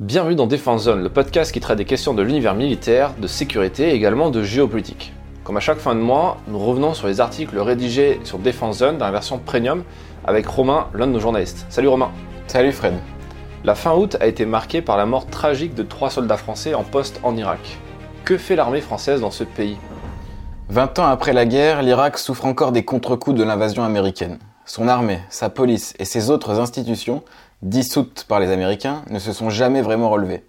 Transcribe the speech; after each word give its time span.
Bienvenue 0.00 0.36
dans 0.36 0.46
Defense 0.46 0.84
Zone, 0.84 1.02
le 1.02 1.08
podcast 1.08 1.50
qui 1.50 1.58
traite 1.58 1.78
des 1.78 1.84
questions 1.84 2.14
de 2.14 2.22
l'univers 2.22 2.54
militaire, 2.54 3.14
de 3.18 3.26
sécurité 3.26 3.88
et 3.88 3.94
également 3.94 4.30
de 4.30 4.44
géopolitique. 4.44 5.12
Comme 5.42 5.56
à 5.56 5.60
chaque 5.60 5.78
fin 5.78 5.96
de 5.96 6.00
mois, 6.00 6.36
nous 6.46 6.60
revenons 6.60 6.94
sur 6.94 7.08
les 7.08 7.20
articles 7.20 7.58
rédigés 7.58 8.20
sur 8.22 8.38
Defense 8.38 8.78
Zone 8.78 8.98
dans 8.98 9.06
la 9.06 9.10
version 9.10 9.38
premium 9.38 9.82
avec 10.24 10.46
Romain, 10.46 10.86
l'un 10.94 11.08
de 11.08 11.12
nos 11.14 11.18
journalistes. 11.18 11.66
Salut 11.68 11.88
Romain. 11.88 12.12
Salut 12.46 12.70
Fred. 12.70 12.94
La 13.64 13.74
fin 13.74 13.92
août 13.92 14.16
a 14.20 14.28
été 14.28 14.46
marquée 14.46 14.82
par 14.82 14.96
la 14.96 15.04
mort 15.04 15.26
tragique 15.26 15.74
de 15.74 15.82
trois 15.82 16.10
soldats 16.10 16.36
français 16.36 16.74
en 16.74 16.84
poste 16.84 17.18
en 17.24 17.36
Irak. 17.36 17.78
Que 18.24 18.38
fait 18.38 18.54
l'armée 18.54 18.80
française 18.80 19.20
dans 19.20 19.32
ce 19.32 19.42
pays? 19.42 19.78
20 20.68 21.00
ans 21.00 21.06
après 21.06 21.32
la 21.32 21.44
guerre, 21.44 21.82
l'Irak 21.82 22.18
souffre 22.18 22.44
encore 22.44 22.70
des 22.70 22.84
contre-coups 22.84 23.36
de 23.36 23.42
l'invasion 23.42 23.82
américaine. 23.82 24.38
Son 24.64 24.86
armée, 24.86 25.18
sa 25.28 25.48
police 25.48 25.94
et 25.98 26.04
ses 26.04 26.30
autres 26.30 26.60
institutions 26.60 27.24
dissoutes 27.62 28.24
par 28.28 28.40
les 28.40 28.50
Américains, 28.50 29.02
ne 29.10 29.18
se 29.18 29.32
sont 29.32 29.50
jamais 29.50 29.82
vraiment 29.82 30.10
relevées. 30.10 30.44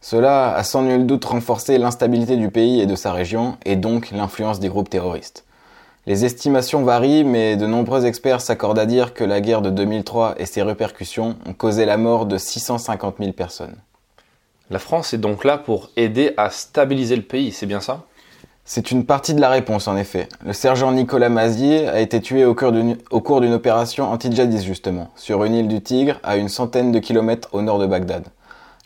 Cela 0.00 0.54
a 0.54 0.62
sans 0.62 0.82
nul 0.82 1.06
doute 1.06 1.24
renforcé 1.24 1.78
l'instabilité 1.78 2.36
du 2.36 2.50
pays 2.50 2.80
et 2.80 2.86
de 2.86 2.94
sa 2.94 3.12
région, 3.12 3.56
et 3.64 3.76
donc 3.76 4.10
l'influence 4.10 4.60
des 4.60 4.68
groupes 4.68 4.90
terroristes. 4.90 5.44
Les 6.06 6.24
estimations 6.24 6.84
varient, 6.84 7.24
mais 7.24 7.56
de 7.56 7.66
nombreux 7.66 8.06
experts 8.06 8.40
s'accordent 8.40 8.78
à 8.78 8.86
dire 8.86 9.12
que 9.12 9.24
la 9.24 9.40
guerre 9.40 9.62
de 9.62 9.70
2003 9.70 10.36
et 10.38 10.46
ses 10.46 10.62
répercussions 10.62 11.36
ont 11.46 11.52
causé 11.52 11.84
la 11.84 11.96
mort 11.96 12.26
de 12.26 12.38
650 12.38 13.16
000 13.18 13.32
personnes. 13.32 13.76
La 14.70 14.78
France 14.78 15.12
est 15.14 15.18
donc 15.18 15.44
là 15.44 15.58
pour 15.58 15.90
aider 15.96 16.32
à 16.36 16.50
stabiliser 16.50 17.16
le 17.16 17.22
pays, 17.22 17.50
c'est 17.50 17.66
bien 17.66 17.80
ça? 17.80 18.04
C'est 18.68 18.90
une 18.90 19.06
partie 19.06 19.32
de 19.32 19.40
la 19.40 19.48
réponse, 19.48 19.86
en 19.86 19.96
effet. 19.96 20.28
Le 20.44 20.52
sergent 20.52 20.90
Nicolas 20.90 21.28
Mazier 21.28 21.88
a 21.88 22.00
été 22.00 22.20
tué 22.20 22.44
au 22.44 22.52
cours 22.52 22.72
d'une 22.72 23.52
opération 23.54 24.10
anti-djihadiste, 24.10 24.64
justement, 24.64 25.10
sur 25.14 25.44
une 25.44 25.54
île 25.54 25.68
du 25.68 25.80
Tigre, 25.80 26.18
à 26.24 26.36
une 26.36 26.48
centaine 26.48 26.90
de 26.90 26.98
kilomètres 26.98 27.48
au 27.52 27.62
nord 27.62 27.78
de 27.78 27.86
Bagdad. 27.86 28.26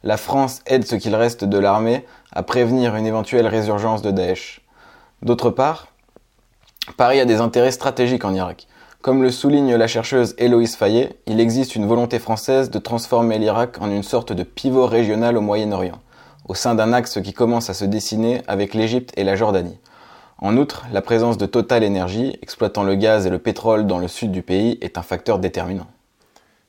La 0.05 0.19
France 0.19 0.61
aide 0.67 0.87
ce 0.87 0.97
qu'il 0.97 1.15
reste 1.15 1.47
de 1.47 1.59
l'armée 1.59 2.05
à 2.31 2.43
prévenir 2.43 2.95
une 2.95 3.07
éventuelle 3.07 3.47
résurgence 3.47 4.03
de 4.03 4.11
Daesh. 4.11 4.61
D'autre 5.23 5.49
part, 5.49 5.89
Paris 6.99 7.19
a 7.19 7.25
des 7.25 7.41
intérêts 7.41 7.73
stratégiques 7.73 8.27
en 8.27 8.35
Irak. 8.35 8.67
Comme 9.01 9.23
le 9.23 9.31
souligne 9.31 9.77
la 9.77 9.87
chercheuse 9.87 10.35
Héloïse 10.37 10.77
Fayet, 10.77 11.17
il 11.27 11.41
existe 11.41 11.75
une 11.75 11.87
volonté 11.87 12.19
française 12.19 12.71
de 12.71 12.79
transformer 12.79 13.39
l'Irak 13.39 13.81
en 13.81 13.91
une 13.91 14.03
sorte 14.03 14.35
de 14.35 14.43
pivot 14.43 14.87
régional 14.87 15.39
au 15.39 15.41
Moyen-Orient 15.41 16.01
au 16.51 16.55
sein 16.55 16.75
d'un 16.75 16.93
axe 16.93 17.21
qui 17.23 17.33
commence 17.33 17.71
à 17.71 17.75
se 17.75 17.85
dessiner 17.85 18.43
avec 18.49 18.75
l'Égypte 18.75 19.13
et 19.17 19.23
la 19.23 19.37
Jordanie. 19.37 19.79
En 20.39 20.57
outre, 20.57 20.85
la 20.93 21.01
présence 21.01 21.39
de 21.39 21.47
Total 21.47 21.85
Energy, 21.85 22.37
exploitant 22.43 22.83
le 22.83 22.97
gaz 22.97 23.25
et 23.25 23.31
le 23.31 23.39
pétrole 23.39 23.87
dans 23.87 24.01
le 24.01 24.09
sud 24.09 24.33
du 24.33 24.43
pays, 24.43 24.77
est 24.81 24.99
un 24.99 25.03
facteur 25.03 25.39
déterminant. 25.39 25.87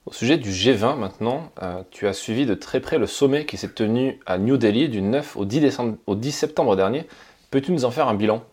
Au 0.06 0.14
sujet 0.14 0.38
du 0.38 0.52
G20 0.52 1.00
maintenant, 1.00 1.50
euh, 1.64 1.82
tu 1.90 2.08
as 2.08 2.14
suivi 2.14 2.46
de 2.46 2.54
très 2.54 2.80
près 2.80 3.00
le 3.00 3.08
sommet 3.08 3.48
qui 3.48 3.58
s'est 3.58 3.70
tenu 3.70 4.20
à 4.28 4.38
New 4.38 4.58
Delhi 4.58 4.88
du 4.88 5.02
9 5.02 5.36
au 5.36 5.46
10, 5.46 5.62
décembre, 5.62 5.96
au 6.06 6.14
10 6.14 6.32
septembre 6.32 6.76
dernier. 6.76 7.08
Peux-tu 7.50 7.72
nous 7.72 7.84
en 7.84 7.90
faire 7.90 8.08
un 8.08 8.14
bilan? 8.14 8.44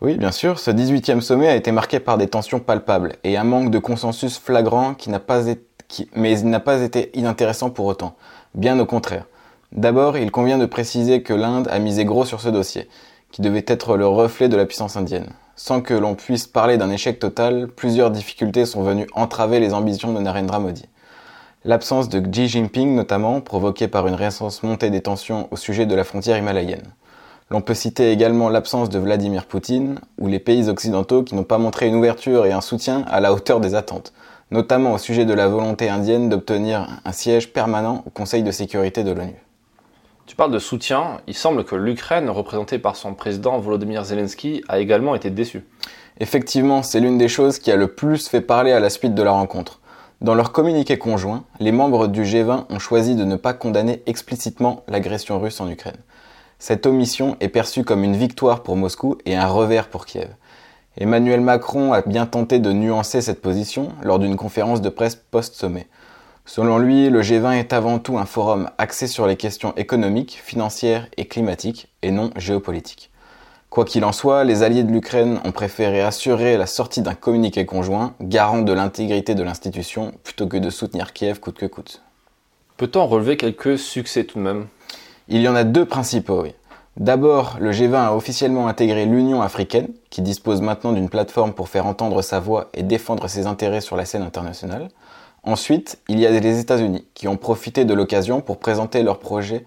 Oui, 0.00 0.16
bien 0.16 0.32
sûr. 0.32 0.58
Ce 0.58 0.72
18e 0.72 1.20
sommet 1.20 1.46
a 1.46 1.54
été 1.54 1.70
marqué 1.70 2.00
par 2.00 2.18
des 2.18 2.26
tensions 2.26 2.58
palpables 2.58 3.14
et 3.22 3.36
un 3.36 3.44
manque 3.44 3.70
de 3.70 3.78
consensus 3.78 4.38
flagrant 4.38 4.94
qui 4.94 5.08
n'a 5.08 5.20
pas 5.20 5.46
été, 5.46 5.62
mais 6.16 6.36
il 6.40 6.50
n'a 6.50 6.58
pas 6.58 6.80
été 6.80 7.16
inintéressant 7.16 7.70
pour 7.70 7.86
autant. 7.86 8.16
Bien 8.56 8.76
au 8.80 8.86
contraire. 8.86 9.26
D'abord, 9.72 10.16
il 10.16 10.30
convient 10.30 10.58
de 10.58 10.66
préciser 10.66 11.22
que 11.22 11.34
l'Inde 11.34 11.68
a 11.70 11.78
misé 11.78 12.04
gros 12.04 12.24
sur 12.24 12.40
ce 12.40 12.48
dossier, 12.48 12.88
qui 13.30 13.42
devait 13.42 13.64
être 13.66 13.96
le 13.96 14.06
reflet 14.06 14.48
de 14.48 14.56
la 14.56 14.64
puissance 14.64 14.96
indienne. 14.96 15.28
Sans 15.56 15.82
que 15.82 15.92
l'on 15.92 16.14
puisse 16.14 16.46
parler 16.46 16.78
d'un 16.78 16.90
échec 16.90 17.18
total, 17.18 17.68
plusieurs 17.68 18.10
difficultés 18.10 18.64
sont 18.64 18.82
venues 18.82 19.08
entraver 19.12 19.60
les 19.60 19.74
ambitions 19.74 20.12
de 20.12 20.20
Narendra 20.20 20.58
Modi. 20.58 20.86
L'absence 21.64 22.08
de 22.08 22.20
Xi 22.20 22.48
Jinping 22.48 22.94
notamment, 22.94 23.40
provoquée 23.40 23.88
par 23.88 24.06
une 24.06 24.14
récente 24.14 24.62
montée 24.62 24.88
des 24.88 25.02
tensions 25.02 25.48
au 25.50 25.56
sujet 25.56 25.84
de 25.84 25.94
la 25.94 26.04
frontière 26.04 26.38
himalayenne. 26.38 26.94
L'on 27.50 27.60
peut 27.60 27.74
citer 27.74 28.12
également 28.12 28.48
l'absence 28.48 28.88
de 28.88 28.98
Vladimir 28.98 29.44
Poutine, 29.46 30.00
ou 30.18 30.28
les 30.28 30.38
pays 30.38 30.68
occidentaux 30.68 31.24
qui 31.24 31.34
n'ont 31.34 31.44
pas 31.44 31.58
montré 31.58 31.88
une 31.88 31.96
ouverture 31.96 32.46
et 32.46 32.52
un 32.52 32.60
soutien 32.60 33.04
à 33.08 33.20
la 33.20 33.34
hauteur 33.34 33.60
des 33.60 33.74
attentes, 33.74 34.12
notamment 34.50 34.92
au 34.92 34.98
sujet 34.98 35.26
de 35.26 35.34
la 35.34 35.48
volonté 35.48 35.90
indienne 35.90 36.28
d'obtenir 36.28 36.86
un 37.04 37.12
siège 37.12 37.52
permanent 37.52 38.02
au 38.06 38.10
Conseil 38.10 38.42
de 38.42 38.50
sécurité 38.50 39.04
de 39.04 39.12
l'ONU. 39.12 39.47
Tu 40.28 40.36
parles 40.36 40.52
de 40.52 40.58
soutien, 40.58 41.22
il 41.26 41.32
semble 41.32 41.64
que 41.64 41.74
l'Ukraine, 41.74 42.28
représentée 42.28 42.78
par 42.78 42.96
son 42.96 43.14
président 43.14 43.58
Volodymyr 43.58 44.04
Zelensky, 44.04 44.62
a 44.68 44.78
également 44.78 45.14
été 45.14 45.30
déçue. 45.30 45.64
Effectivement, 46.20 46.82
c'est 46.82 47.00
l'une 47.00 47.16
des 47.16 47.28
choses 47.28 47.58
qui 47.58 47.72
a 47.72 47.76
le 47.76 47.88
plus 47.88 48.28
fait 48.28 48.42
parler 48.42 48.72
à 48.72 48.78
la 48.78 48.90
suite 48.90 49.14
de 49.14 49.22
la 49.22 49.30
rencontre. 49.30 49.80
Dans 50.20 50.34
leur 50.34 50.52
communiqué 50.52 50.98
conjoint, 50.98 51.44
les 51.60 51.72
membres 51.72 52.08
du 52.08 52.24
G20 52.24 52.66
ont 52.68 52.78
choisi 52.78 53.14
de 53.14 53.24
ne 53.24 53.36
pas 53.36 53.54
condamner 53.54 54.02
explicitement 54.04 54.82
l'agression 54.86 55.40
russe 55.40 55.62
en 55.62 55.70
Ukraine. 55.70 55.96
Cette 56.58 56.84
omission 56.84 57.38
est 57.40 57.48
perçue 57.48 57.82
comme 57.82 58.04
une 58.04 58.16
victoire 58.16 58.62
pour 58.62 58.76
Moscou 58.76 59.16
et 59.24 59.34
un 59.34 59.46
revers 59.46 59.88
pour 59.88 60.04
Kiev. 60.04 60.28
Emmanuel 60.98 61.40
Macron 61.40 61.94
a 61.94 62.02
bien 62.02 62.26
tenté 62.26 62.58
de 62.58 62.72
nuancer 62.74 63.22
cette 63.22 63.40
position 63.40 63.92
lors 64.02 64.18
d'une 64.18 64.36
conférence 64.36 64.82
de 64.82 64.90
presse 64.90 65.16
post-sommet. 65.16 65.86
Selon 66.48 66.78
lui, 66.78 67.10
le 67.10 67.20
G20 67.20 67.58
est 67.58 67.74
avant 67.74 67.98
tout 67.98 68.16
un 68.16 68.24
forum 68.24 68.70
axé 68.78 69.06
sur 69.06 69.26
les 69.26 69.36
questions 69.36 69.74
économiques, 69.76 70.40
financières 70.42 71.06
et 71.18 71.26
climatiques, 71.26 71.88
et 72.00 72.10
non 72.10 72.30
géopolitiques. 72.36 73.10
Quoi 73.68 73.84
qu'il 73.84 74.02
en 74.02 74.12
soit, 74.12 74.44
les 74.44 74.62
alliés 74.62 74.82
de 74.82 74.90
l'Ukraine 74.90 75.40
ont 75.44 75.52
préféré 75.52 76.00
assurer 76.00 76.56
la 76.56 76.64
sortie 76.64 77.02
d'un 77.02 77.12
communiqué 77.12 77.66
conjoint, 77.66 78.14
garant 78.22 78.62
de 78.62 78.72
l'intégrité 78.72 79.34
de 79.34 79.42
l'institution, 79.42 80.14
plutôt 80.24 80.46
que 80.46 80.56
de 80.56 80.70
soutenir 80.70 81.12
Kiev 81.12 81.38
coûte 81.38 81.58
que 81.58 81.66
coûte. 81.66 82.00
Peut-on 82.78 83.06
relever 83.06 83.36
quelques 83.36 83.78
succès 83.78 84.24
tout 84.24 84.38
de 84.38 84.44
même? 84.44 84.68
Il 85.28 85.42
y 85.42 85.48
en 85.48 85.54
a 85.54 85.64
deux 85.64 85.84
principaux, 85.84 86.44
oui. 86.44 86.54
D'abord, 86.96 87.58
le 87.60 87.72
G20 87.72 87.94
a 87.94 88.14
officiellement 88.14 88.68
intégré 88.68 89.04
l'Union 89.04 89.42
africaine, 89.42 89.88
qui 90.08 90.22
dispose 90.22 90.62
maintenant 90.62 90.92
d'une 90.92 91.10
plateforme 91.10 91.52
pour 91.52 91.68
faire 91.68 91.84
entendre 91.84 92.22
sa 92.22 92.40
voix 92.40 92.70
et 92.72 92.82
défendre 92.82 93.28
ses 93.28 93.46
intérêts 93.46 93.82
sur 93.82 93.96
la 93.96 94.06
scène 94.06 94.22
internationale. 94.22 94.88
Ensuite, 95.48 95.98
il 96.10 96.20
y 96.20 96.26
a 96.26 96.30
les 96.30 96.60
États-Unis 96.60 97.06
qui 97.14 97.26
ont 97.26 97.38
profité 97.38 97.86
de 97.86 97.94
l'occasion 97.94 98.42
pour 98.42 98.58
présenter 98.58 99.02
leurs 99.02 99.18
projets 99.18 99.64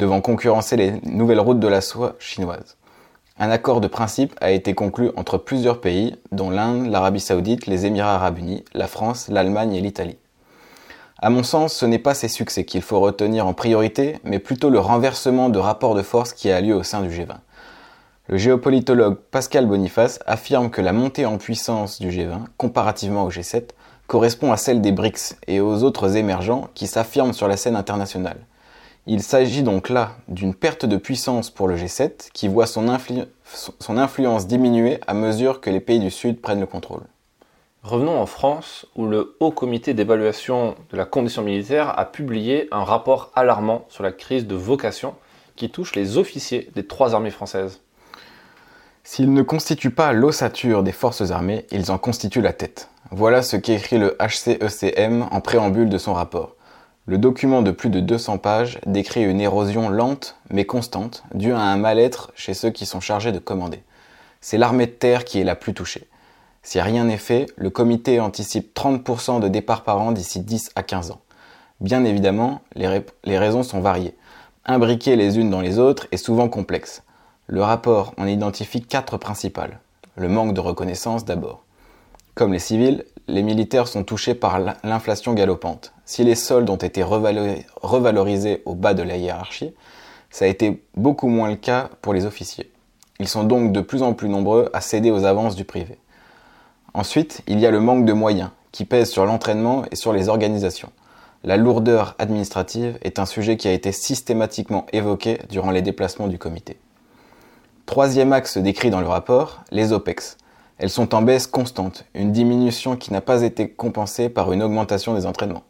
devant 0.00 0.20
concurrencer 0.20 0.74
les 0.74 1.00
nouvelles 1.04 1.38
routes 1.38 1.60
de 1.60 1.68
la 1.68 1.80
soie 1.80 2.16
chinoises. 2.18 2.76
Un 3.38 3.48
accord 3.52 3.80
de 3.80 3.86
principe 3.86 4.34
a 4.40 4.50
été 4.50 4.74
conclu 4.74 5.12
entre 5.14 5.38
plusieurs 5.38 5.80
pays, 5.80 6.16
dont 6.32 6.50
l'Inde, 6.50 6.88
l'Arabie 6.90 7.20
saoudite, 7.20 7.68
les 7.68 7.86
Émirats 7.86 8.16
arabes 8.16 8.38
unis, 8.38 8.64
la 8.74 8.88
France, 8.88 9.28
l'Allemagne 9.28 9.74
et 9.74 9.80
l'Italie. 9.80 10.18
À 11.18 11.30
mon 11.30 11.44
sens, 11.44 11.72
ce 11.72 11.86
n'est 11.86 12.00
pas 12.00 12.14
ces 12.14 12.26
succès 12.26 12.64
qu'il 12.64 12.82
faut 12.82 12.98
retenir 12.98 13.46
en 13.46 13.54
priorité, 13.54 14.18
mais 14.24 14.40
plutôt 14.40 14.70
le 14.70 14.80
renversement 14.80 15.50
de 15.50 15.58
rapport 15.60 15.94
de 15.94 16.02
force 16.02 16.32
qui 16.32 16.50
a 16.50 16.60
lieu 16.60 16.74
au 16.74 16.82
sein 16.82 17.00
du 17.00 17.10
G20. 17.10 17.36
Le 18.26 18.38
géopolitologue 18.38 19.18
Pascal 19.30 19.66
Boniface 19.66 20.18
affirme 20.26 20.68
que 20.68 20.80
la 20.80 20.92
montée 20.92 21.26
en 21.26 21.38
puissance 21.38 22.00
du 22.00 22.10
G20, 22.10 22.46
comparativement 22.56 23.22
au 23.22 23.30
G7, 23.30 23.68
correspond 24.12 24.52
à 24.52 24.58
celle 24.58 24.82
des 24.82 24.92
BRICS 24.92 25.36
et 25.46 25.62
aux 25.62 25.84
autres 25.84 26.18
émergents 26.18 26.68
qui 26.74 26.86
s'affirment 26.86 27.32
sur 27.32 27.48
la 27.48 27.56
scène 27.56 27.76
internationale. 27.76 28.44
Il 29.06 29.22
s'agit 29.22 29.62
donc 29.62 29.88
là 29.88 30.16
d'une 30.28 30.54
perte 30.54 30.84
de 30.84 30.98
puissance 30.98 31.48
pour 31.48 31.66
le 31.66 31.78
G7 31.78 32.28
qui 32.34 32.46
voit 32.46 32.66
son, 32.66 32.90
influence 32.90 34.46
diminuer 34.46 34.98
à 35.06 35.14
mesure 35.14 35.62
que 35.62 35.70
les 35.70 35.80
pays 35.80 35.98
du 35.98 36.10
Sud 36.10 36.42
prennent 36.42 36.60
le 36.60 36.66
contrôle. 36.66 37.04
Revenons 37.84 38.20
en 38.20 38.26
France 38.26 38.84
où 38.96 39.06
le 39.06 39.34
Haut 39.40 39.50
Comité 39.50 39.94
d'évaluation 39.94 40.74
de 40.90 40.96
la 40.98 41.06
condition 41.06 41.40
militaire 41.40 41.98
a 41.98 42.04
publié 42.04 42.68
un 42.70 42.84
rapport 42.84 43.32
alarmant 43.34 43.86
sur 43.88 44.02
la 44.02 44.12
crise 44.12 44.46
de 44.46 44.54
vocation 44.54 45.14
qui 45.56 45.70
touche 45.70 45.94
les 45.94 46.18
officiers 46.18 46.70
des 46.74 46.86
trois 46.86 47.14
armées 47.14 47.30
françaises. 47.30 47.80
S'ils 49.04 49.32
ne 49.32 49.42
constituent 49.42 49.90
pas 49.90 50.12
l'ossature 50.12 50.84
des 50.84 50.92
forces 50.92 51.32
armées, 51.32 51.66
ils 51.72 51.90
en 51.90 51.98
constituent 51.98 52.40
la 52.40 52.52
tête. 52.52 52.88
Voilà 53.10 53.42
ce 53.42 53.56
qu'écrit 53.56 53.98
le 53.98 54.16
HCECM 54.20 55.26
en 55.30 55.40
préambule 55.40 55.88
de 55.88 55.98
son 55.98 56.14
rapport. 56.14 56.54
Le 57.06 57.18
document 57.18 57.62
de 57.62 57.72
plus 57.72 57.90
de 57.90 57.98
200 57.98 58.38
pages 58.38 58.78
décrit 58.86 59.24
une 59.24 59.40
érosion 59.40 59.88
lente 59.88 60.36
mais 60.50 60.66
constante 60.66 61.24
due 61.34 61.52
à 61.52 61.58
un 61.58 61.76
mal-être 61.76 62.30
chez 62.36 62.54
ceux 62.54 62.70
qui 62.70 62.86
sont 62.86 63.00
chargés 63.00 63.32
de 63.32 63.40
commander. 63.40 63.82
C'est 64.40 64.56
l'armée 64.56 64.86
de 64.86 64.92
terre 64.92 65.24
qui 65.24 65.40
est 65.40 65.44
la 65.44 65.56
plus 65.56 65.74
touchée. 65.74 66.06
Si 66.62 66.80
rien 66.80 67.04
n'est 67.04 67.18
fait, 67.18 67.46
le 67.56 67.70
comité 67.70 68.20
anticipe 68.20 68.72
30% 68.72 69.40
de 69.40 69.48
départs 69.48 69.82
par 69.82 70.00
an 70.00 70.12
d'ici 70.12 70.38
10 70.38 70.70
à 70.76 70.84
15 70.84 71.10
ans. 71.10 71.20
Bien 71.80 72.04
évidemment, 72.04 72.60
les, 72.76 73.02
les, 73.24 73.38
raisons 73.38 73.64
sont 73.64 73.80
variées. 73.80 74.14
Imbriquer 74.64 75.16
les 75.16 75.38
unes 75.38 75.50
dans 75.50 75.60
les 75.60 75.80
autres 75.80 76.06
est 76.12 76.16
souvent 76.16 76.48
complexe. 76.48 77.02
Le 77.48 77.62
rapport 77.62 78.14
en 78.18 78.26
identifie 78.26 78.82
quatre 78.82 79.16
principales. 79.16 79.80
Le 80.14 80.28
manque 80.28 80.54
de 80.54 80.60
reconnaissance 80.60 81.24
d'abord. 81.24 81.64
Comme 82.34 82.52
les 82.52 82.60
civils, 82.60 83.04
les 83.26 83.42
militaires 83.42 83.88
sont 83.88 84.04
touchés 84.04 84.34
par 84.34 84.60
l'inflation 84.84 85.34
galopante. 85.34 85.92
Si 86.04 86.22
les 86.22 86.36
soldes 86.36 86.70
ont 86.70 86.76
été 86.76 87.02
revalorisés 87.02 88.62
au 88.64 88.74
bas 88.74 88.94
de 88.94 89.02
la 89.02 89.16
hiérarchie, 89.16 89.74
ça 90.30 90.44
a 90.44 90.48
été 90.48 90.84
beaucoup 90.96 91.26
moins 91.26 91.50
le 91.50 91.56
cas 91.56 91.90
pour 92.00 92.14
les 92.14 92.26
officiers. 92.26 92.70
Ils 93.18 93.28
sont 93.28 93.42
donc 93.42 93.72
de 93.72 93.80
plus 93.80 94.02
en 94.02 94.14
plus 94.14 94.28
nombreux 94.28 94.70
à 94.72 94.80
céder 94.80 95.10
aux 95.10 95.24
avances 95.24 95.56
du 95.56 95.64
privé. 95.64 95.98
Ensuite, 96.94 97.42
il 97.48 97.58
y 97.58 97.66
a 97.66 97.72
le 97.72 97.80
manque 97.80 98.04
de 98.04 98.12
moyens 98.12 98.50
qui 98.70 98.84
pèse 98.84 99.10
sur 99.10 99.26
l'entraînement 99.26 99.84
et 99.90 99.96
sur 99.96 100.12
les 100.12 100.28
organisations. 100.28 100.92
la 101.44 101.56
lourdeur 101.56 102.14
administrative 102.20 102.98
est 103.02 103.18
un 103.18 103.26
sujet 103.26 103.56
qui 103.56 103.66
a 103.66 103.72
été 103.72 103.90
systématiquement 103.90 104.86
évoqué 104.92 105.40
durant 105.50 105.72
les 105.72 105.82
déplacements 105.82 106.28
du 106.28 106.38
comité. 106.38 106.78
Troisième 107.86 108.32
axe 108.32 108.58
décrit 108.58 108.90
dans 108.90 109.00
le 109.00 109.08
rapport, 109.08 109.62
les 109.70 109.92
OPEX. 109.92 110.38
Elles 110.78 110.90
sont 110.90 111.14
en 111.14 111.22
baisse 111.22 111.46
constante, 111.46 112.04
une 112.14 112.32
diminution 112.32 112.96
qui 112.96 113.12
n'a 113.12 113.20
pas 113.20 113.42
été 113.42 113.68
compensée 113.68 114.28
par 114.28 114.52
une 114.52 114.62
augmentation 114.62 115.14
des 115.14 115.26
entraînements. 115.26 115.64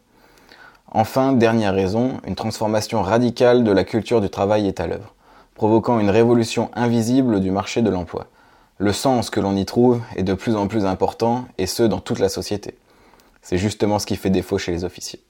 Enfin, 0.91 1.33
dernière 1.33 1.73
raison, 1.73 2.21
une 2.25 2.35
transformation 2.35 3.01
radicale 3.01 3.63
de 3.63 3.71
la 3.71 3.83
culture 3.83 4.21
du 4.21 4.29
travail 4.29 4.67
est 4.67 4.79
à 4.79 4.87
l'œuvre, 4.87 5.13
provoquant 5.55 5.99
une 5.99 6.11
révolution 6.11 6.69
invisible 6.75 7.41
du 7.41 7.51
marché 7.51 7.81
de 7.81 7.89
l'emploi. 7.89 8.27
Le 8.77 8.93
sens 8.93 9.29
que 9.29 9.39
l'on 9.39 9.55
y 9.55 9.65
trouve 9.65 10.01
est 10.15 10.23
de 10.23 10.33
plus 10.33 10.55
en 10.55 10.67
plus 10.67 10.85
important, 10.85 11.45
et 11.57 11.65
ce, 11.65 11.83
dans 11.83 11.99
toute 11.99 12.19
la 12.19 12.29
société. 12.29 12.75
C'est 13.41 13.57
justement 13.57 13.99
ce 13.99 14.05
qui 14.05 14.15
fait 14.15 14.29
défaut 14.29 14.57
chez 14.57 14.71
les 14.71 14.85
officiers. 14.85 15.21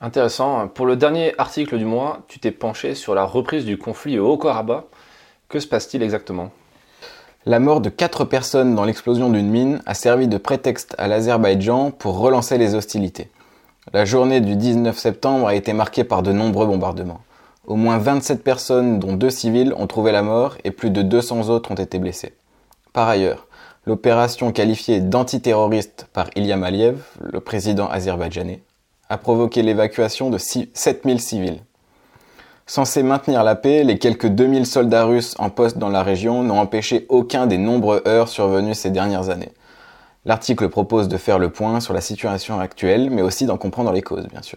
Intéressant. 0.00 0.66
Pour 0.66 0.86
le 0.86 0.96
dernier 0.96 1.32
article 1.38 1.78
du 1.78 1.84
mois, 1.84 2.22
tu 2.26 2.40
t'es 2.40 2.50
penché 2.50 2.96
sur 2.96 3.14
la 3.14 3.24
reprise 3.24 3.64
du 3.64 3.78
conflit 3.78 4.18
au 4.18 4.32
Haut-Karabakh. 4.32 4.86
Que 5.52 5.60
se 5.60 5.66
passe-t-il 5.66 6.02
exactement? 6.02 6.50
La 7.44 7.60
mort 7.60 7.82
de 7.82 7.90
quatre 7.90 8.24
personnes 8.24 8.74
dans 8.74 8.86
l'explosion 8.86 9.28
d'une 9.28 9.50
mine 9.50 9.82
a 9.84 9.92
servi 9.92 10.26
de 10.26 10.38
prétexte 10.38 10.94
à 10.96 11.08
l'Azerbaïdjan 11.08 11.90
pour 11.90 12.18
relancer 12.20 12.56
les 12.56 12.74
hostilités. 12.74 13.28
La 13.92 14.06
journée 14.06 14.40
du 14.40 14.56
19 14.56 14.96
septembre 14.96 15.48
a 15.48 15.54
été 15.54 15.74
marquée 15.74 16.04
par 16.04 16.22
de 16.22 16.32
nombreux 16.32 16.64
bombardements. 16.64 17.20
Au 17.66 17.76
moins 17.76 17.98
27 17.98 18.42
personnes, 18.42 18.98
dont 18.98 19.12
deux 19.12 19.28
civils, 19.28 19.74
ont 19.76 19.86
trouvé 19.86 20.10
la 20.10 20.22
mort 20.22 20.56
et 20.64 20.70
plus 20.70 20.88
de 20.88 21.02
200 21.02 21.50
autres 21.50 21.70
ont 21.70 21.74
été 21.74 21.98
blessés. 21.98 22.32
Par 22.94 23.10
ailleurs, 23.10 23.46
l'opération 23.84 24.52
qualifiée 24.52 25.00
d'antiterroriste 25.00 26.08
par 26.14 26.30
Ilham 26.34 26.64
Aliyev, 26.64 27.02
le 27.20 27.40
président 27.40 27.90
azerbaïdjanais, 27.90 28.62
a 29.10 29.18
provoqué 29.18 29.60
l'évacuation 29.60 30.30
de 30.30 30.38
7000 30.38 31.20
civils. 31.20 31.60
Censés 32.74 33.02
maintenir 33.02 33.44
la 33.44 33.54
paix, 33.54 33.84
les 33.84 33.98
quelques 33.98 34.28
2000 34.28 34.64
soldats 34.64 35.04
russes 35.04 35.34
en 35.38 35.50
poste 35.50 35.76
dans 35.76 35.90
la 35.90 36.02
région 36.02 36.42
n'ont 36.42 36.58
empêché 36.58 37.04
aucun 37.10 37.46
des 37.46 37.58
nombreux 37.58 38.02
heurts 38.06 38.30
survenus 38.30 38.78
ces 38.78 38.88
dernières 38.88 39.28
années. 39.28 39.52
L'article 40.24 40.70
propose 40.70 41.06
de 41.06 41.18
faire 41.18 41.38
le 41.38 41.50
point 41.50 41.80
sur 41.80 41.92
la 41.92 42.00
situation 42.00 42.58
actuelle, 42.58 43.10
mais 43.10 43.20
aussi 43.20 43.44
d'en 43.44 43.58
comprendre 43.58 43.92
les 43.92 44.00
causes, 44.00 44.26
bien 44.26 44.40
sûr. 44.40 44.56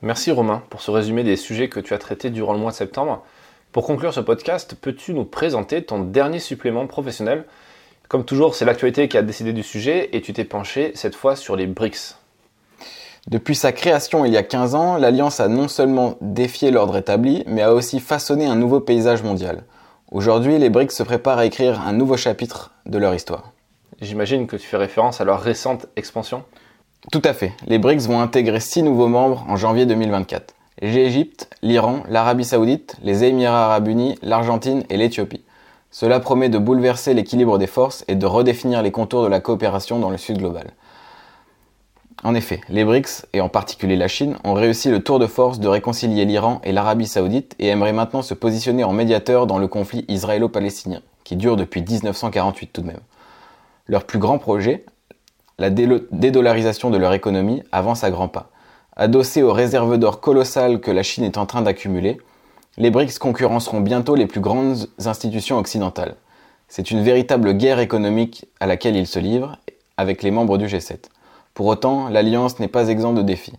Merci 0.00 0.30
Romain 0.30 0.62
pour 0.70 0.80
ce 0.80 0.90
résumé 0.90 1.22
des 1.22 1.36
sujets 1.36 1.68
que 1.68 1.80
tu 1.80 1.92
as 1.92 1.98
traités 1.98 2.30
durant 2.30 2.54
le 2.54 2.58
mois 2.58 2.70
de 2.70 2.76
septembre. 2.76 3.22
Pour 3.72 3.84
conclure 3.84 4.14
ce 4.14 4.20
podcast, 4.20 4.74
peux-tu 4.80 5.12
nous 5.12 5.26
présenter 5.26 5.84
ton 5.84 5.98
dernier 5.98 6.38
supplément 6.38 6.86
professionnel? 6.86 7.44
Comme 8.08 8.24
toujours, 8.24 8.54
c'est 8.54 8.64
l'actualité 8.64 9.08
qui 9.08 9.18
a 9.18 9.22
décidé 9.22 9.52
du 9.52 9.62
sujet 9.62 10.08
et 10.16 10.22
tu 10.22 10.32
t'es 10.32 10.44
penché 10.44 10.92
cette 10.94 11.14
fois 11.14 11.36
sur 11.36 11.56
les 11.56 11.66
BRICS. 11.66 12.16
Depuis 13.28 13.54
sa 13.54 13.70
création 13.70 14.24
il 14.24 14.32
y 14.32 14.36
a 14.36 14.42
15 14.42 14.74
ans, 14.74 14.96
l'Alliance 14.96 15.38
a 15.38 15.46
non 15.46 15.68
seulement 15.68 16.16
défié 16.20 16.70
l'ordre 16.70 16.96
établi, 16.96 17.44
mais 17.46 17.62
a 17.62 17.72
aussi 17.72 18.00
façonné 18.00 18.46
un 18.46 18.56
nouveau 18.56 18.80
paysage 18.80 19.22
mondial. 19.22 19.62
Aujourd'hui, 20.10 20.58
les 20.58 20.70
BRICS 20.70 20.96
se 20.96 21.02
préparent 21.04 21.38
à 21.38 21.46
écrire 21.46 21.80
un 21.86 21.92
nouveau 21.92 22.16
chapitre 22.16 22.72
de 22.84 22.98
leur 22.98 23.14
histoire. 23.14 23.52
J'imagine 24.00 24.48
que 24.48 24.56
tu 24.56 24.66
fais 24.66 24.76
référence 24.76 25.20
à 25.20 25.24
leur 25.24 25.40
récente 25.40 25.86
expansion 25.94 26.42
Tout 27.12 27.22
à 27.24 27.32
fait. 27.32 27.52
Les 27.66 27.78
BRICS 27.78 28.08
vont 28.08 28.20
intégrer 28.20 28.58
6 28.58 28.82
nouveaux 28.82 29.06
membres 29.06 29.46
en 29.48 29.54
janvier 29.54 29.86
2024. 29.86 30.54
L'Égypte, 30.80 31.48
l'Iran, 31.62 32.02
l'Arabie 32.08 32.44
Saoudite, 32.44 32.96
les 33.04 33.22
Émirats 33.22 33.66
Arabes 33.66 33.86
Unis, 33.86 34.18
l'Argentine 34.22 34.82
et 34.90 34.96
l'Éthiopie. 34.96 35.44
Cela 35.92 36.18
promet 36.18 36.48
de 36.48 36.58
bouleverser 36.58 37.14
l'équilibre 37.14 37.58
des 37.58 37.68
forces 37.68 38.04
et 38.08 38.16
de 38.16 38.26
redéfinir 38.26 38.82
les 38.82 38.90
contours 38.90 39.22
de 39.22 39.28
la 39.28 39.40
coopération 39.40 40.00
dans 40.00 40.10
le 40.10 40.16
Sud 40.16 40.38
global. 40.38 40.72
En 42.24 42.34
effet, 42.36 42.60
les 42.68 42.84
BRICS, 42.84 43.26
et 43.32 43.40
en 43.40 43.48
particulier 43.48 43.96
la 43.96 44.06
Chine, 44.06 44.36
ont 44.44 44.54
réussi 44.54 44.90
le 44.90 45.02
tour 45.02 45.18
de 45.18 45.26
force 45.26 45.58
de 45.58 45.66
réconcilier 45.66 46.24
l'Iran 46.24 46.60
et 46.62 46.70
l'Arabie 46.70 47.08
saoudite 47.08 47.56
et 47.58 47.66
aimeraient 47.66 47.92
maintenant 47.92 48.22
se 48.22 48.34
positionner 48.34 48.84
en 48.84 48.92
médiateur 48.92 49.48
dans 49.48 49.58
le 49.58 49.66
conflit 49.66 50.04
israélo-palestinien, 50.06 51.00
qui 51.24 51.34
dure 51.34 51.56
depuis 51.56 51.82
1948 51.82 52.68
tout 52.72 52.82
de 52.82 52.86
même. 52.86 53.00
Leur 53.86 54.04
plus 54.04 54.20
grand 54.20 54.38
projet, 54.38 54.84
la 55.58 55.70
dédollarisation 55.70 56.90
de 56.90 56.96
leur 56.96 57.12
économie, 57.12 57.64
avance 57.72 58.04
à 58.04 58.10
grands 58.12 58.28
pas. 58.28 58.50
Adossés 58.94 59.42
aux 59.42 59.52
réserves 59.52 59.98
d'or 59.98 60.20
colossales 60.20 60.80
que 60.80 60.92
la 60.92 61.02
Chine 61.02 61.24
est 61.24 61.38
en 61.38 61.46
train 61.46 61.62
d'accumuler, 61.62 62.18
les 62.78 62.90
BRICS 62.90 63.18
concurrenceront 63.18 63.80
bientôt 63.80 64.14
les 64.14 64.26
plus 64.26 64.40
grandes 64.40 64.86
institutions 65.04 65.58
occidentales. 65.58 66.14
C'est 66.68 66.92
une 66.92 67.02
véritable 67.02 67.54
guerre 67.54 67.80
économique 67.80 68.46
à 68.60 68.66
laquelle 68.66 68.96
ils 68.96 69.08
se 69.08 69.18
livrent 69.18 69.58
avec 69.96 70.22
les 70.22 70.30
membres 70.30 70.56
du 70.56 70.66
G7. 70.66 71.11
Pour 71.54 71.66
autant, 71.66 72.08
l'Alliance 72.08 72.58
n'est 72.58 72.68
pas 72.68 72.88
exempte 72.88 73.18
de 73.18 73.22
défis. 73.22 73.58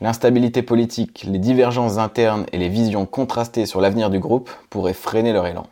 L'instabilité 0.00 0.62
politique, 0.62 1.24
les 1.26 1.38
divergences 1.38 1.98
internes 1.98 2.46
et 2.52 2.58
les 2.58 2.68
visions 2.68 3.06
contrastées 3.06 3.66
sur 3.66 3.80
l'avenir 3.80 4.10
du 4.10 4.18
groupe 4.18 4.50
pourraient 4.70 4.92
freiner 4.92 5.32
leur 5.32 5.46
élan. 5.46 5.66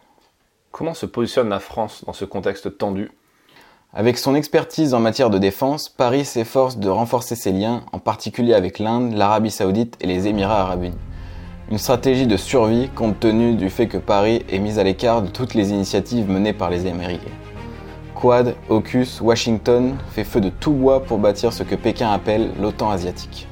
Comment 0.73 0.95
se 0.95 1.07
positionne 1.07 1.51
la 1.51 1.61
France 1.61 2.03
dans 2.07 2.13
ce 2.13 2.25
contexte 2.25 2.79
tendu? 2.79 3.13
Avec 3.93 4.19
son 4.19 4.35
expertise 4.35 4.93
en 4.93 4.99
matière 4.99 5.31
de 5.31 5.39
défense, 5.39 5.89
Paris 5.89 6.25
s'efforce 6.25 6.79
de 6.79 6.89
renforcer 6.89 7.37
ses 7.37 7.53
liens, 7.53 7.85
en 7.93 8.01
particulier 8.01 8.55
avec 8.55 8.81
l'Inde, 8.81 9.13
l'Arabie 9.13 9.53
saoudite 9.53 9.97
et 10.01 10.09
les 10.09 10.27
Émirats 10.27 10.63
arabes 10.63 10.85
unis. 10.85 10.97
Une 11.71 11.79
stratégie 11.79 12.27
de 12.27 12.37
survie 12.37 12.89
compte 12.89 13.21
tenu 13.21 13.55
du 13.55 13.71
fait 13.71 13.87
que 13.87 13.99
Paris 13.99 14.45
est 14.51 14.59
mis 14.59 14.81
à 14.81 14.83
l'écart 14.83 15.23
de 15.23 15.29
toutes 15.29 15.55
les 15.55 15.71
initiatives 15.71 16.29
menées 16.29 16.53
par 16.53 16.71
les 16.71 16.87
Américains. 16.87 17.31
Quad, 18.25 18.55
AUKUS, 18.71 19.21
Washington 19.21 19.97
fait 20.13 20.25
feu 20.25 20.41
de 20.41 20.49
tout 20.49 20.73
bois 20.73 21.03
pour 21.03 21.19
bâtir 21.19 21.53
ce 21.53 21.63
que 21.63 21.75
Pékin 21.75 22.11
appelle 22.11 22.53
l'OTAN 22.59 22.89
asiatique. 22.89 23.47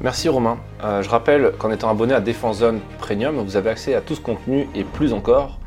Merci 0.00 0.28
Romain. 0.28 0.58
Euh, 0.84 1.02
je 1.02 1.08
rappelle 1.08 1.50
qu'en 1.58 1.72
étant 1.72 1.90
abonné 1.90 2.14
à 2.14 2.20
Défense 2.20 2.58
Zone 2.58 2.78
Premium, 3.00 3.34
vous 3.44 3.56
avez 3.56 3.70
accès 3.70 3.96
à 3.96 4.00
tout 4.00 4.14
ce 4.14 4.20
contenu 4.20 4.68
et 4.76 4.84
plus 4.84 5.12
encore, 5.12 5.58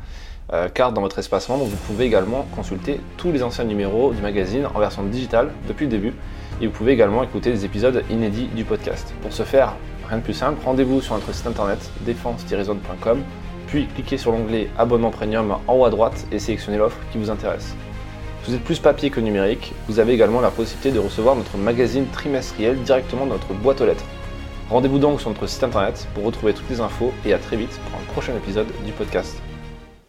euh, 0.54 0.70
car 0.72 0.94
dans 0.94 1.02
votre 1.02 1.18
espace 1.18 1.50
membre, 1.50 1.64
vous 1.64 1.76
pouvez 1.76 2.06
également 2.06 2.46
consulter 2.56 3.00
tous 3.18 3.32
les 3.32 3.42
anciens 3.42 3.64
numéros 3.64 4.14
du 4.14 4.22
magazine 4.22 4.66
en 4.74 4.78
version 4.78 5.02
digitale 5.02 5.50
depuis 5.68 5.84
le 5.84 5.90
début, 5.90 6.14
et 6.62 6.68
vous 6.68 6.72
pouvez 6.72 6.92
également 6.92 7.22
écouter 7.22 7.50
des 7.50 7.66
épisodes 7.66 8.02
inédits 8.08 8.48
du 8.56 8.64
podcast. 8.64 9.12
Pour 9.20 9.34
ce 9.34 9.42
faire, 9.42 9.74
rien 10.08 10.16
de 10.16 10.22
plus 10.22 10.32
simple, 10.32 10.58
rendez-vous 10.64 11.02
sur 11.02 11.16
notre 11.16 11.34
site 11.34 11.46
internet 11.46 11.90
défense-zone.com, 12.06 13.22
puis 13.66 13.88
cliquez 13.88 14.16
sur 14.16 14.32
l'onglet 14.32 14.70
Abonnement 14.78 15.10
Premium 15.10 15.58
en 15.68 15.74
haut 15.74 15.84
à 15.84 15.90
droite 15.90 16.26
et 16.32 16.38
sélectionnez 16.38 16.78
l'offre 16.78 16.96
qui 17.12 17.18
vous 17.18 17.28
intéresse. 17.28 17.76
Vous 18.50 18.56
êtes 18.56 18.64
plus 18.64 18.80
papier 18.80 19.10
que 19.10 19.20
numérique, 19.20 19.74
vous 19.86 20.00
avez 20.00 20.12
également 20.12 20.40
la 20.40 20.50
possibilité 20.50 20.90
de 20.90 20.98
recevoir 20.98 21.36
notre 21.36 21.56
magazine 21.56 22.06
trimestriel 22.08 22.82
directement 22.82 23.24
dans 23.24 23.34
notre 23.34 23.54
boîte 23.54 23.80
aux 23.80 23.86
lettres. 23.86 24.04
Rendez-vous 24.68 24.98
donc 24.98 25.20
sur 25.20 25.30
notre 25.30 25.46
site 25.46 25.62
internet 25.62 26.08
pour 26.14 26.24
retrouver 26.24 26.52
toutes 26.52 26.68
les 26.68 26.80
infos 26.80 27.12
et 27.24 27.32
à 27.32 27.38
très 27.38 27.56
vite 27.56 27.78
pour 27.88 28.00
un 28.00 28.12
prochain 28.12 28.34
épisode 28.34 28.66
du 28.84 28.90
podcast. 28.90 29.40